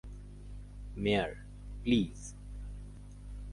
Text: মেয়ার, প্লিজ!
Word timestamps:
মেয়ার, 0.95 1.31
প্লিজ! 1.83 2.17